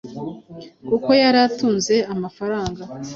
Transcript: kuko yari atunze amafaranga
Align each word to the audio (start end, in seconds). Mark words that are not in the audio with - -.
kuko 0.87 1.09
yari 1.21 1.39
atunze 1.47 1.95
amafaranga 2.13 2.81